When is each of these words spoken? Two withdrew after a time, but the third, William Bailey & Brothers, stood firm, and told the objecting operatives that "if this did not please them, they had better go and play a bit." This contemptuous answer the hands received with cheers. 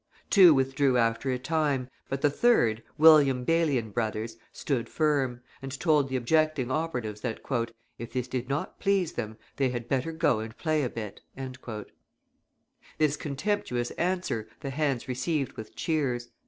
Two 0.31 0.51
withdrew 0.55 0.97
after 0.97 1.29
a 1.29 1.37
time, 1.37 1.87
but 2.09 2.21
the 2.21 2.31
third, 2.31 2.81
William 2.97 3.43
Bailey 3.43 3.79
& 3.81 3.81
Brothers, 3.83 4.35
stood 4.51 4.89
firm, 4.89 5.41
and 5.61 5.79
told 5.79 6.09
the 6.09 6.15
objecting 6.15 6.71
operatives 6.71 7.21
that 7.21 7.39
"if 7.99 8.11
this 8.11 8.27
did 8.27 8.49
not 8.49 8.79
please 8.79 9.13
them, 9.13 9.37
they 9.57 9.69
had 9.69 9.87
better 9.87 10.11
go 10.11 10.39
and 10.39 10.57
play 10.57 10.81
a 10.83 10.89
bit." 10.89 11.21
This 12.97 13.15
contemptuous 13.15 13.91
answer 13.91 14.47
the 14.61 14.71
hands 14.71 15.07
received 15.07 15.51
with 15.51 15.75
cheers. 15.75 16.29